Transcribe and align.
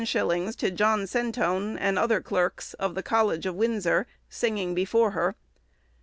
_to 0.55 0.71
John 0.71 1.05
Sentone, 1.05 1.77
and 1.79 1.99
other 1.99 2.21
clerks, 2.21 2.73
of 2.73 2.95
the 2.95 3.03
college 3.03 3.45
of 3.45 3.53
Windsor, 3.53 4.07
singing 4.31 4.73
before 4.73 5.11
her. 5.11 5.35